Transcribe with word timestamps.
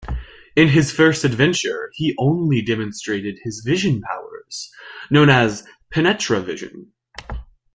In 0.55 0.69
his 0.69 0.91
first 0.91 1.23
adventure 1.23 1.91
he 1.93 2.15
only 2.17 2.63
demonstrated 2.63 3.37
his 3.43 3.59
vision 3.59 4.01
powers, 4.01 4.71
known 5.11 5.29
as 5.29 5.63
"penetra-vision". 5.93 6.91